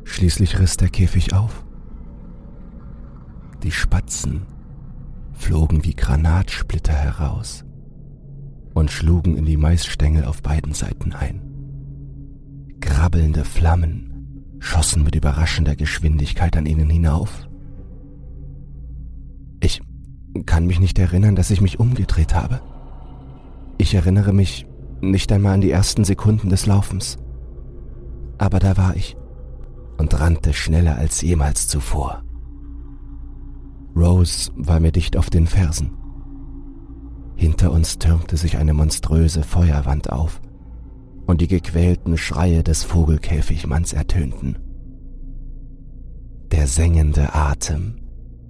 Schließlich 0.04 0.60
riss 0.60 0.76
der 0.76 0.90
Käfig 0.90 1.34
auf. 1.34 1.64
Die 3.64 3.72
Spatzen 3.72 4.44
flogen 5.34 5.84
wie 5.84 5.94
Granatsplitter 5.94 6.94
heraus 6.94 7.66
und 8.74 8.90
schlugen 8.90 9.36
in 9.36 9.46
die 9.46 9.58
Maisstängel 9.58 10.24
auf 10.24 10.42
beiden 10.42 10.74
Seiten 10.74 11.12
ein. 11.12 11.42
Grabbelnde 12.80 13.44
Flammen 13.44 14.56
schossen 14.60 15.04
mit 15.04 15.16
überraschender 15.16 15.76
Geschwindigkeit 15.76 16.56
an 16.56 16.66
ihnen 16.66 16.90
hinauf. 16.90 17.50
Ich 19.60 19.82
kann 20.46 20.66
mich 20.66 20.80
nicht 20.80 20.98
erinnern, 20.98 21.36
dass 21.36 21.50
ich 21.50 21.60
mich 21.60 21.80
umgedreht 21.80 22.34
habe. 22.34 22.62
Ich 23.78 23.94
erinnere 23.94 24.32
mich 24.32 24.66
nicht 25.02 25.32
einmal 25.34 25.56
an 25.56 25.62
die 25.62 25.72
ersten 25.72 26.06
Sekunden 26.06 26.50
des 26.50 26.66
Laufens. 26.66 27.18
Aber 28.38 28.60
da 28.60 28.78
war 28.78 28.96
ich 28.96 29.18
und 29.98 30.18
rannte 30.18 30.54
schneller 30.54 30.96
als 30.96 31.22
jemals 31.22 31.68
zuvor. 31.68 32.24
Rose 33.96 34.52
war 34.56 34.80
mir 34.80 34.92
dicht 34.92 35.18
auf 35.18 35.30
den 35.30 35.48
Fersen. 35.48 35.92
Hinter 37.36 37.72
uns 37.72 37.98
türmte 37.98 38.38
sich 38.38 38.58
eine 38.58 38.74
monströse 38.74 39.44
Feuerwand 39.44 40.12
auf, 40.12 40.42
und 41.26 41.42
die 41.42 41.48
gequälten 41.48 42.18
Schreie 42.18 42.64
des 42.64 42.84
Vogelkäfigmanns 42.84 43.94
ertönten. 43.94 44.58
Der 46.52 46.68
sengende 46.68 47.36
Atem 47.36 48.02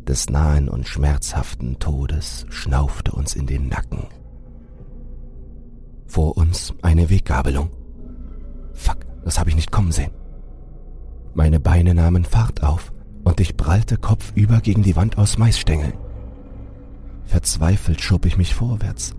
des 0.08 0.30
nahen 0.30 0.70
und 0.70 0.88
schmerzhaften 0.88 1.78
Todes 1.80 2.46
schnaufte 2.50 3.12
uns 3.12 3.36
in 3.36 3.46
den 3.46 3.68
Nacken. 3.68 4.08
Vor 6.08 6.38
uns 6.38 6.74
eine 6.82 7.10
Weggabelung. 7.10 7.70
Fuck, 8.74 9.06
das 9.24 9.38
habe 9.38 9.50
ich 9.50 9.56
nicht 9.56 9.72
kommen 9.72 9.92
sehen. 9.92 10.12
Meine 11.34 11.60
Beine 11.60 11.94
nahmen 11.94 12.26
Fahrt 12.26 12.64
auf 12.64 12.92
und 13.30 13.40
ich 13.40 13.56
prallte 13.56 13.98
kopfüber 13.98 14.60
gegen 14.60 14.82
die 14.82 14.96
Wand 14.96 15.20
aus 15.20 15.38
Maisstängeln. 15.38 15.94
Verzweifelt 17.26 18.02
schob 18.02 18.26
ich 18.26 18.38
mich 18.38 18.56
vorwärts, 18.56 19.16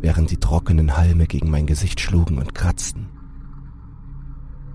während 0.00 0.30
die 0.30 0.38
trockenen 0.38 0.96
Halme 0.96 1.26
gegen 1.26 1.50
mein 1.50 1.66
Gesicht 1.66 2.00
schlugen 2.00 2.38
und 2.38 2.54
kratzten. 2.54 3.08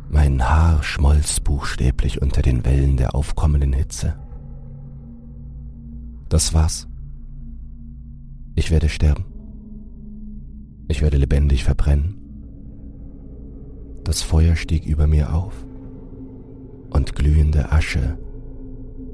Mein 0.07 0.47
Haar 0.47 0.83
schmolz 0.83 1.39
buchstäblich 1.39 2.21
unter 2.21 2.43
den 2.43 2.63
Wellen 2.63 2.95
der 2.95 3.15
aufkommenden 3.15 3.73
Hitze. 3.73 4.19
Das 6.29 6.53
war's. 6.53 6.87
Ich 8.53 8.69
werde 8.69 8.89
sterben. 8.89 9.25
Ich 10.87 11.01
werde 11.01 11.17
lebendig 11.17 11.63
verbrennen. 11.63 12.21
Das 14.03 14.21
Feuer 14.21 14.55
stieg 14.55 14.85
über 14.85 15.07
mir 15.07 15.33
auf 15.33 15.65
und 16.91 17.15
glühende 17.15 17.71
Asche 17.71 18.19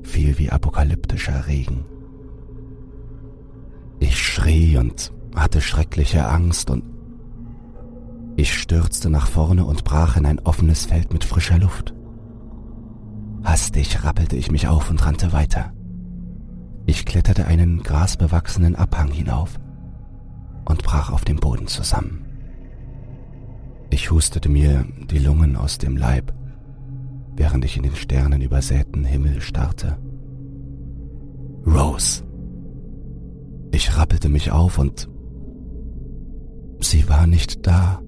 fiel 0.03 0.37
wie 0.37 0.49
apokalyptischer 0.49 1.47
Regen. 1.47 1.85
Ich 3.99 4.17
schrie 4.17 4.77
und 4.77 5.13
hatte 5.35 5.61
schreckliche 5.61 6.27
Angst 6.27 6.69
und 6.69 6.83
ich 8.35 8.57
stürzte 8.57 9.09
nach 9.09 9.27
vorne 9.27 9.65
und 9.65 9.83
brach 9.83 10.17
in 10.17 10.25
ein 10.25 10.39
offenes 10.39 10.85
Feld 10.85 11.13
mit 11.13 11.23
frischer 11.23 11.59
Luft. 11.59 11.93
Hastig 13.43 14.03
rappelte 14.03 14.35
ich 14.35 14.51
mich 14.51 14.67
auf 14.67 14.89
und 14.89 15.05
rannte 15.05 15.33
weiter. 15.33 15.73
Ich 16.85 17.05
kletterte 17.05 17.45
einen 17.45 17.83
grasbewachsenen 17.83 18.75
Abhang 18.75 19.11
hinauf 19.11 19.59
und 20.65 20.83
brach 20.83 21.11
auf 21.11 21.25
dem 21.25 21.37
Boden 21.37 21.67
zusammen. 21.67 22.25
Ich 23.89 24.09
hustete 24.09 24.49
mir 24.49 24.85
die 25.09 25.19
Lungen 25.19 25.55
aus 25.55 25.77
dem 25.77 25.97
Leib, 25.97 26.33
während 27.35 27.65
ich 27.65 27.77
in 27.77 27.83
den 27.83 27.95
sternenübersäten 27.95 29.03
Himmel 29.03 29.41
starrte. 29.41 29.97
Rose. 31.65 32.23
Ich 33.71 33.97
rappelte 33.97 34.29
mich 34.29 34.51
auf 34.51 34.77
und 34.77 35.09
sie 36.79 37.07
war 37.07 37.27
nicht 37.27 37.65
da. 37.65 38.01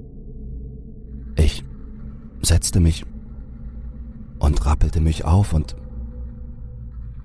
Ich 1.35 1.63
setzte 2.41 2.79
mich 2.79 3.05
und 4.39 4.65
rappelte 4.65 4.99
mich 4.99 5.25
auf 5.25 5.53
und 5.53 5.75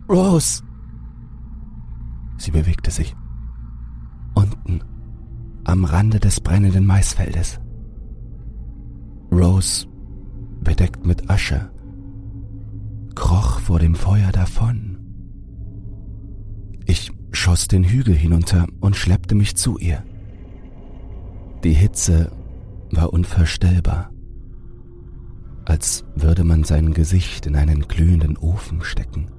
Rose. 0.09 0.63
Sie 2.39 2.51
bewegte 2.51 2.91
sich. 2.91 3.15
Unten 4.35 4.83
am 5.65 5.85
Rande 5.85 6.21
des 6.21 6.41
brennenden 6.41 6.87
Maisfeldes. 6.87 7.61
Rose, 9.31 9.87
bedeckt 10.63 11.05
mit 11.05 11.29
Asche, 11.29 11.71
kroch 13.19 13.59
vor 13.59 13.81
dem 13.81 13.97
Feuer 13.97 14.31
davon. 14.31 14.97
Ich 16.87 17.11
schoss 17.33 17.67
den 17.67 17.85
Hügel 17.85 18.15
hinunter 18.15 18.67
und 18.81 18.97
schleppte 18.97 19.35
mich 19.35 19.57
zu 19.57 19.77
ihr. 19.77 20.05
Die 21.65 21.73
Hitze 21.73 22.31
war 22.93 23.13
unvorstellbar, 23.13 24.11
als 25.65 26.05
würde 26.15 26.45
man 26.45 26.63
sein 26.63 26.95
Gesicht 26.95 27.47
in 27.47 27.57
einen 27.57 27.89
glühenden 27.89 28.39
Ofen 28.39 28.83
stecken. 28.83 29.31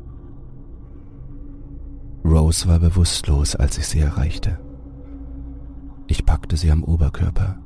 Rose 2.26 2.68
war 2.68 2.80
bewusstlos, 2.80 3.56
als 3.56 3.78
ich 3.78 3.88
sie 3.88 4.02
erreichte. 4.02 4.60
Ich 6.08 6.26
packte 6.26 6.58
sie 6.58 6.70
am 6.70 6.84
Oberkörper 6.84 7.60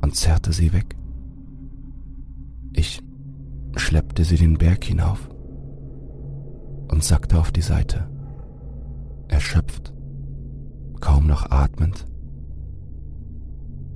und 0.00 0.16
zerrte 0.16 0.52
sie 0.52 0.72
weg. 0.72 0.96
Ich 2.72 3.02
schleppte 3.76 4.24
sie 4.24 4.36
den 4.36 4.58
Berg 4.58 4.84
hinauf 4.84 5.28
und 6.88 7.02
sackte 7.02 7.38
auf 7.38 7.50
die 7.52 7.62
Seite, 7.62 8.08
erschöpft, 9.28 9.92
kaum 11.00 11.26
noch 11.26 11.50
atmend. 11.50 12.06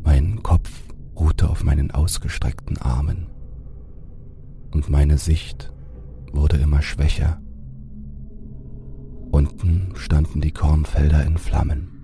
Mein 0.03 0.43
Kopf 0.43 0.71
ruhte 1.19 1.49
auf 1.51 1.65
meinen 1.65 1.91
ausgestreckten 1.91 2.79
Armen 2.79 3.27
und 4.73 4.89
meine 4.89 5.19
Sicht 5.19 5.73
wurde 6.33 6.57
immer 6.57 6.83
schwächer. 6.83 7.41
Unten 9.31 9.93
standen 9.97 10.41
die 10.41 10.53
Kornfelder 10.53 11.25
in 11.25 11.37
Flammen 11.37 11.97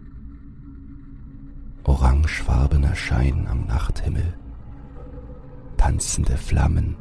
orangefarbener 1.84 2.94
Schein 2.94 3.46
am 3.48 3.66
Nachthimmel, 3.66 4.34
tanzende 5.76 6.36
Flammen, 6.36 6.96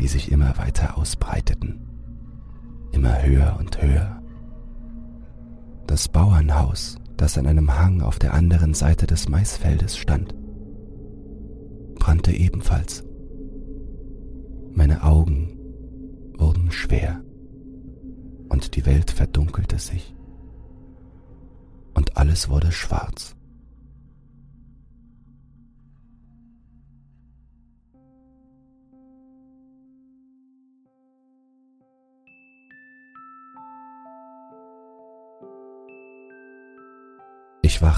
die 0.00 0.08
sich 0.08 0.32
immer 0.32 0.56
weiter 0.56 0.96
ausbreiteten, 0.96 1.86
immer 2.90 3.22
höher 3.22 3.56
und 3.58 3.80
höher. 3.82 4.22
Das 5.86 6.08
Bauernhaus, 6.08 6.96
das 7.18 7.36
an 7.36 7.46
einem 7.46 7.78
Hang 7.78 8.00
auf 8.00 8.18
der 8.18 8.32
anderen 8.32 8.72
Seite 8.72 9.06
des 9.06 9.28
Maisfeldes 9.28 9.98
stand, 9.98 10.34
brannte 11.98 12.32
ebenfalls. 12.32 13.04
Meine 14.72 15.02
Augen 15.02 15.58
wurden 16.38 16.70
schwer 16.70 17.22
und 18.48 18.76
die 18.76 18.86
Welt 18.86 19.10
verdunkelte 19.10 19.78
sich 19.78 20.16
und 21.92 22.16
alles 22.16 22.48
wurde 22.48 22.72
schwarz. 22.72 23.36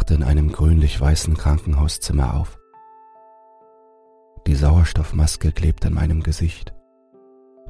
Wachte 0.02 0.14
in 0.14 0.24
einem 0.24 0.50
grünlich-weißen 0.50 1.36
Krankenhauszimmer 1.36 2.34
auf. 2.34 2.58
Sauerstoffmaske 4.56 5.52
klebte 5.52 5.86
an 5.86 5.94
meinem 5.94 6.24
Gesicht. 6.24 6.74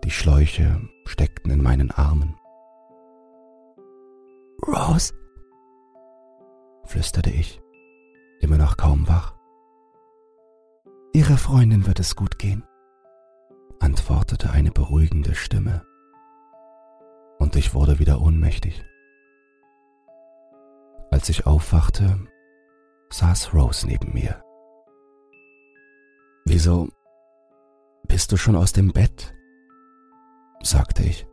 Die 0.02 0.10
Schläuche 0.10 0.80
steckten 1.04 1.50
in 1.50 1.62
meinen 1.62 1.90
Armen. 1.90 2.34
Rose? 4.66 5.12
flüsterte 6.86 7.28
ich, 7.28 7.60
immer 8.40 8.56
noch 8.56 8.78
kaum 8.78 9.06
wach. 9.08 9.34
Ihrer 11.12 11.36
Freundin 11.36 11.86
wird 11.86 12.00
es 12.00 12.16
gut 12.16 12.38
gehen, 12.38 12.64
antwortete 13.78 14.52
eine 14.52 14.70
beruhigende 14.70 15.34
Stimme. 15.34 15.84
Und 17.38 17.56
ich 17.56 17.74
wurde 17.74 17.98
wieder 17.98 18.22
ohnmächtig. 18.22 18.82
Als 21.12 21.28
ich 21.28 21.46
aufwachte, 21.46 22.26
saß 23.10 23.52
Rose 23.52 23.86
neben 23.86 24.14
mir. 24.14 24.42
Wieso 26.46 26.88
bist 28.08 28.32
du 28.32 28.38
schon 28.38 28.56
aus 28.56 28.72
dem 28.72 28.92
Bett? 28.94 29.34
sagte 30.62 31.02
ich. 31.02 31.26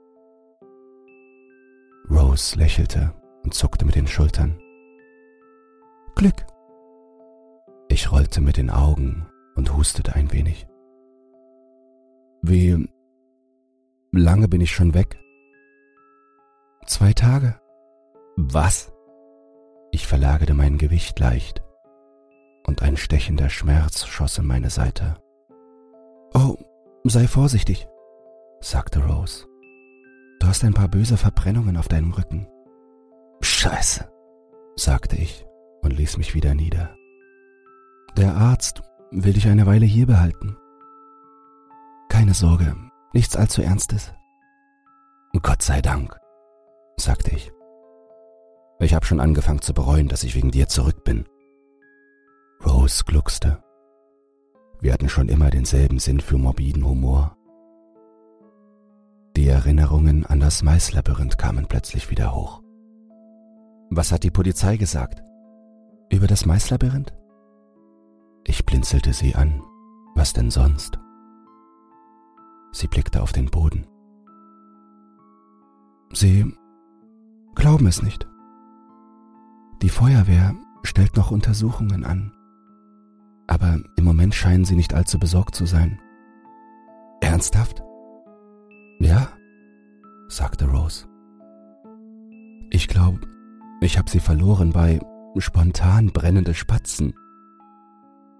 Rose 2.11 2.57
lächelte 2.57 3.13
und 3.43 3.53
zuckte 3.53 3.85
mit 3.85 3.95
den 3.95 4.07
Schultern. 4.07 4.59
Glück. 6.15 6.45
Ich 7.87 8.11
rollte 8.11 8.41
mit 8.41 8.57
den 8.57 8.71
Augen 8.71 9.29
und 9.55 9.73
hustete 9.73 10.13
ein 10.13 10.33
wenig. 10.33 10.67
Wie 12.41 12.85
lange 14.11 14.49
bin 14.49 14.59
ich 14.59 14.71
schon 14.71 14.93
weg? 14.93 15.17
Zwei 16.85 17.13
Tage. 17.13 17.61
Was? 18.35 18.91
Ich 19.91 20.07
verlagerte 20.07 20.53
mein 20.53 20.77
Gewicht 20.77 21.19
leicht 21.19 21.63
und 22.65 22.83
ein 22.83 22.97
stechender 22.97 23.49
Schmerz 23.49 24.05
schoss 24.05 24.37
in 24.37 24.45
meine 24.45 24.69
Seite. 24.69 25.15
Oh, 26.33 26.55
sei 27.03 27.27
vorsichtig, 27.27 27.87
sagte 28.61 29.03
Rose. 29.03 29.45
Du 30.39 30.47
hast 30.47 30.63
ein 30.63 30.73
paar 30.73 30.87
böse 30.87 31.17
Verbrennungen 31.17 31.77
auf 31.77 31.87
deinem 31.87 32.11
Rücken. 32.11 32.47
Scheiße, 33.41 34.09
sagte 34.75 35.17
ich 35.17 35.45
und 35.81 35.91
ließ 35.91 36.17
mich 36.17 36.33
wieder 36.35 36.53
nieder. 36.53 36.95
Der 38.15 38.35
Arzt 38.35 38.81
will 39.11 39.33
dich 39.33 39.47
eine 39.47 39.65
Weile 39.65 39.85
hier 39.85 40.05
behalten. 40.05 40.55
Keine 42.09 42.33
Sorge, 42.33 42.75
nichts 43.13 43.35
allzu 43.35 43.61
Ernstes. 43.61 44.13
Gott 45.41 45.61
sei 45.61 45.81
Dank, 45.81 46.17
sagte 46.97 47.31
ich. 47.31 47.51
Ich 48.81 48.93
habe 48.93 49.05
schon 49.05 49.19
angefangen 49.19 49.61
zu 49.61 49.73
bereuen, 49.73 50.07
dass 50.07 50.23
ich 50.23 50.35
wegen 50.35 50.51
dir 50.51 50.67
zurück 50.67 51.03
bin. 51.03 51.25
Rose 52.65 53.03
gluckste. 53.05 53.61
Wir 54.79 54.93
hatten 54.93 55.09
schon 55.09 55.27
immer 55.27 55.49
denselben 55.49 55.99
Sinn 55.99 56.21
für 56.21 56.37
morbiden 56.37 56.85
Humor. 56.85 57.35
Die 59.35 59.47
Erinnerungen 59.47 60.25
an 60.25 60.39
das 60.39 60.63
Maislabyrinth 60.63 61.37
kamen 61.37 61.67
plötzlich 61.67 62.09
wieder 62.09 62.33
hoch. 62.33 62.61
Was 63.89 64.13
hat 64.13 64.23
die 64.23 64.31
Polizei 64.31 64.77
gesagt? 64.77 65.23
Über 66.09 66.27
das 66.27 66.45
Maislabyrinth? 66.45 67.13
Ich 68.45 68.65
blinzelte 68.65 69.11
sie 69.11 69.35
an. 69.35 69.61
Was 70.15 70.31
denn 70.33 70.51
sonst? 70.51 70.97
Sie 72.71 72.87
blickte 72.87 73.21
auf 73.21 73.33
den 73.33 73.49
Boden. 73.49 73.87
Sie 76.13 76.53
glauben 77.55 77.87
es 77.87 78.01
nicht. 78.01 78.27
Die 79.81 79.89
Feuerwehr 79.89 80.53
stellt 80.83 81.15
noch 81.15 81.31
Untersuchungen 81.31 82.03
an. 82.03 82.33
Aber 83.47 83.79
im 83.95 84.03
Moment 84.03 84.35
scheinen 84.35 84.65
sie 84.65 84.75
nicht 84.75 84.93
allzu 84.93 85.19
besorgt 85.19 85.55
zu 85.55 85.65
sein. 85.65 85.99
Ernsthaft? 87.21 87.81
Ja, 88.99 89.29
sagte 90.27 90.69
Rose. 90.69 91.07
Ich 92.71 92.87
glaube, 92.87 93.21
ich 93.81 93.97
habe 93.97 94.09
sie 94.09 94.19
verloren 94.19 94.71
bei 94.71 94.99
spontan 95.37 96.11
brennende 96.11 96.53
Spatzen. 96.53 97.13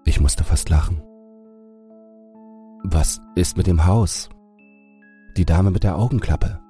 Ich 0.04 0.20
musste 0.20 0.44
fast 0.44 0.68
lachen. 0.68 1.02
Was 2.84 3.20
ist 3.34 3.56
mit 3.56 3.66
dem 3.66 3.86
Haus? 3.86 4.28
Die 5.36 5.44
Dame 5.44 5.70
mit 5.70 5.84
der 5.84 5.96
Augenklappe? 5.96 6.60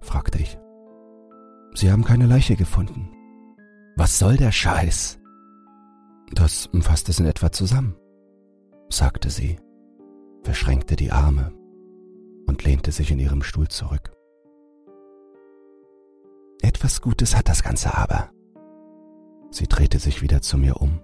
fragte 0.00 0.38
ich. 0.38 0.58
Sie 1.74 1.90
haben 1.90 2.04
keine 2.04 2.26
Leiche 2.26 2.56
gefunden. 2.56 3.10
Was 3.96 4.18
soll 4.18 4.36
der 4.36 4.52
Scheiß? 4.52 5.18
Das 6.32 6.70
fasst 6.80 7.08
es 7.08 7.20
in 7.20 7.26
etwa 7.26 7.52
zusammen, 7.52 7.94
sagte 8.88 9.28
sie, 9.28 9.58
verschränkte 10.42 10.96
die 10.96 11.12
Arme 11.12 11.52
und 12.46 12.64
lehnte 12.64 12.90
sich 12.90 13.10
in 13.10 13.18
ihrem 13.18 13.42
Stuhl 13.42 13.68
zurück. 13.68 14.12
Etwas 16.62 17.02
Gutes 17.02 17.36
hat 17.36 17.48
das 17.48 17.62
Ganze 17.62 17.96
aber. 17.96 18.30
Sie 19.50 19.66
drehte 19.66 19.98
sich 19.98 20.22
wieder 20.22 20.40
zu 20.40 20.56
mir 20.56 20.76
um. 20.80 21.00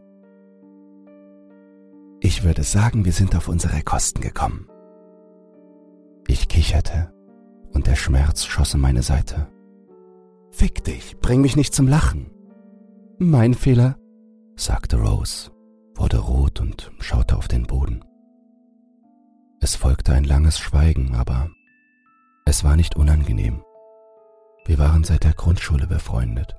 Ich 2.21 2.43
würde 2.43 2.63
sagen, 2.63 3.05
wir 3.05 3.13
sind 3.13 3.37
auf 3.37 3.49
unsere 3.49 3.83
Kosten 3.83 4.23
gekommen. 4.23 4.67
Ich 6.27 6.49
kicherte 6.49 7.13
und 7.73 7.87
der 7.87 7.97
Schmerz 7.97 8.45
schoss 8.45 8.75
in 8.75 8.81
meine 8.81 9.03
Seite. 9.03 9.49
Fick 10.51 10.83
dich, 10.85 11.19
bring 11.19 11.43
mich 11.43 11.57
nicht 11.57 11.75
zum 11.75 11.87
Lachen. 11.87 12.31
Mein 13.21 13.55
Fehler, 13.55 13.97
sagte 14.55 14.97
Rose, 14.97 15.51
wurde 15.97 16.19
rot 16.19 16.61
und 16.61 16.93
schaute 17.01 17.37
auf 17.37 17.49
den 17.49 17.67
Boden. 17.67 18.05
Es 19.61 19.75
folgte 19.75 20.13
ein 20.13 20.23
langes 20.23 20.61
Schweigen, 20.61 21.17
aber 21.17 21.51
es 22.45 22.63
war 22.63 22.77
nicht 22.77 22.95
unangenehm. 22.95 23.61
Wir 24.67 24.79
waren 24.79 25.03
seit 25.03 25.25
der 25.25 25.33
Grundschule 25.33 25.89
befreundet. 25.89 26.55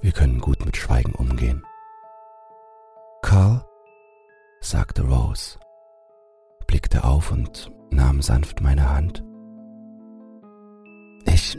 Wir 0.00 0.10
können 0.10 0.40
gut 0.40 0.66
mit 0.66 0.76
Schweigen 0.76 1.14
umgehen. 1.14 1.62
Carl, 3.22 3.64
sagte 4.60 5.02
Rose, 5.02 5.60
blickte 6.66 7.04
auf 7.04 7.30
und 7.30 7.70
nahm 7.92 8.20
sanft 8.20 8.62
meine 8.62 8.90
Hand. 8.92 9.22
Ich 11.24 11.56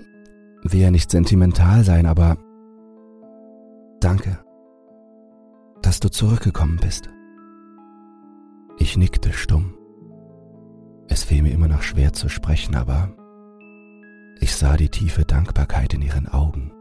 will 0.64 0.82
ja 0.82 0.92
nicht 0.92 1.10
sentimental 1.10 1.86
sein, 1.86 2.06
aber 2.06 2.36
danke 4.04 4.44
dass 5.84 6.00
du 6.00 6.10
zurückgekommen 6.10 6.78
bist. 6.78 7.10
Ich 8.78 8.98
nickte 8.98 9.32
stumm. 9.32 9.76
Es 11.08 11.24
fiel 11.24 11.44
mir 11.44 11.52
immer 11.52 11.68
noch 11.68 11.84
schwer 11.84 12.14
zu 12.14 12.30
sprechen, 12.30 12.74
aber 12.74 13.16
ich 14.40 14.56
sah 14.56 14.78
die 14.78 14.90
tiefe 14.90 15.26
Dankbarkeit 15.26 15.94
in 15.94 16.02
ihren 16.02 16.28
Augen. 16.28 16.72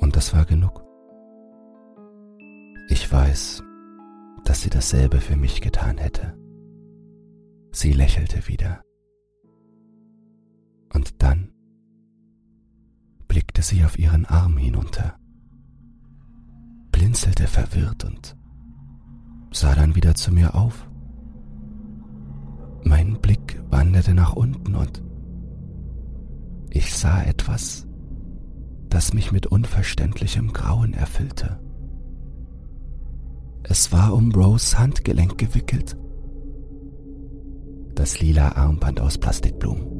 Und 0.00 0.16
das 0.16 0.34
war 0.34 0.44
genug. 0.44 0.84
Ich 2.88 3.10
weiß, 3.10 3.62
dass 4.44 4.62
sie 4.62 4.70
dasselbe 4.70 5.18
für 5.18 5.36
mich 5.36 5.60
getan 5.60 5.96
hätte. 5.96 6.36
Sie 7.72 7.92
lächelte 7.92 8.48
wieder. 8.48 8.82
Und 10.92 11.22
dann 11.22 11.52
blickte 13.28 13.62
sie 13.62 13.84
auf 13.84 13.96
ihren 13.98 14.26
Arm 14.26 14.56
hinunter 14.56 15.19
blinzelte 17.00 17.46
verwirrt 17.46 18.04
und 18.04 18.36
sah 19.52 19.74
dann 19.74 19.94
wieder 19.94 20.14
zu 20.14 20.34
mir 20.34 20.54
auf. 20.54 20.86
Mein 22.84 23.18
Blick 23.22 23.58
wanderte 23.70 24.12
nach 24.12 24.34
unten 24.34 24.74
und 24.74 25.02
ich 26.68 26.94
sah 26.94 27.22
etwas, 27.22 27.86
das 28.90 29.14
mich 29.14 29.32
mit 29.32 29.46
unverständlichem 29.46 30.52
Grauen 30.52 30.92
erfüllte. 30.92 31.58
Es 33.62 33.92
war 33.92 34.12
um 34.12 34.30
Rose 34.32 34.78
Handgelenk 34.78 35.38
gewickelt. 35.38 35.96
Das 37.94 38.20
lila 38.20 38.56
Armband 38.56 39.00
aus 39.00 39.16
Plastikblumen. 39.16 39.99